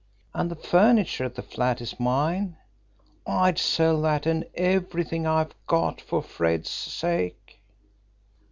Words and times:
And 0.33 0.49
the 0.49 0.55
furniture 0.55 1.25
at 1.25 1.35
the 1.35 1.43
flat 1.43 1.79
is 1.79 1.99
mine. 1.99 2.57
I'd 3.27 3.59
sell 3.59 4.01
that 4.01 4.25
and 4.25 4.45
everything 4.55 5.27
I've 5.27 5.53
got, 5.67 6.01
for 6.01 6.23
Fred's 6.23 6.71
sake." 6.71 7.61